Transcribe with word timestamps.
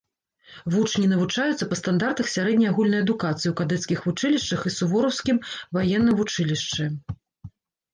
Вучні 0.75 1.03
навучаюцца 1.11 1.67
па 1.73 1.77
стандартах 1.81 2.31
сярэдняй 2.37 2.69
агульнай 2.73 3.01
адукацыі 3.07 3.47
ў 3.53 3.55
кадэцкіх 3.63 3.99
вучылішчах 4.09 4.59
і 4.67 4.77
сувораўскім 4.81 5.37
ваенным 5.79 6.15
вучылішчы. 6.25 6.95